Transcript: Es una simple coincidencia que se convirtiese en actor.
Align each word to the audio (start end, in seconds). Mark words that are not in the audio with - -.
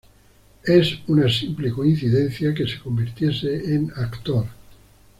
Es 0.65 0.97
una 1.05 1.29
simple 1.29 1.69
coincidencia 1.69 2.55
que 2.55 2.65
se 2.65 2.79
convirtiese 2.79 3.75
en 3.75 3.91
actor. 3.95 4.47